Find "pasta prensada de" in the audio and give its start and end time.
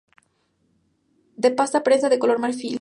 1.51-2.21